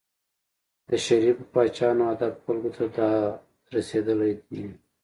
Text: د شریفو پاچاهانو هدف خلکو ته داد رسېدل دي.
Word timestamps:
د 0.87 0.89
شریفو 1.05 1.43
پاچاهانو 1.53 2.03
هدف 2.11 2.33
خلکو 2.45 2.69
ته 2.75 2.85
داد 2.95 3.41
رسېدل 3.75 4.19
دي. 4.49 4.63